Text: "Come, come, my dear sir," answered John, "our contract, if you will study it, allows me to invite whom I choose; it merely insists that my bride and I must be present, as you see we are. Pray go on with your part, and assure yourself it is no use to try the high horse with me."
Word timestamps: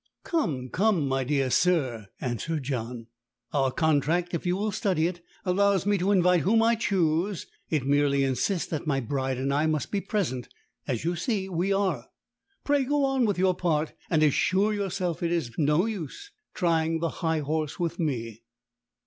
"Come, 0.23 0.69
come, 0.69 1.07
my 1.07 1.23
dear 1.23 1.51
sir," 1.51 2.07
answered 2.19 2.63
John, 2.63 3.05
"our 3.53 3.71
contract, 3.71 4.33
if 4.33 4.47
you 4.47 4.55
will 4.57 4.71
study 4.71 5.05
it, 5.05 5.23
allows 5.45 5.85
me 5.85 5.95
to 5.99 6.11
invite 6.11 6.39
whom 6.41 6.63
I 6.63 6.73
choose; 6.73 7.45
it 7.69 7.85
merely 7.85 8.23
insists 8.23 8.65
that 8.71 8.87
my 8.87 8.99
bride 8.99 9.37
and 9.37 9.53
I 9.53 9.67
must 9.67 9.91
be 9.91 10.01
present, 10.01 10.47
as 10.87 11.03
you 11.05 11.15
see 11.15 11.47
we 11.49 11.71
are. 11.71 12.07
Pray 12.63 12.83
go 12.83 13.05
on 13.05 13.25
with 13.27 13.37
your 13.37 13.53
part, 13.53 13.93
and 14.09 14.23
assure 14.23 14.73
yourself 14.73 15.21
it 15.21 15.31
is 15.31 15.51
no 15.59 15.85
use 15.85 16.31
to 16.31 16.31
try 16.57 16.97
the 16.99 17.09
high 17.21 17.41
horse 17.41 17.79
with 17.79 17.99
me." 17.99 18.41